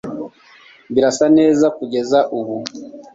Birasa 0.93 1.25
neza 1.37 1.65
kugeza 1.77 2.19
ubu 2.37 2.55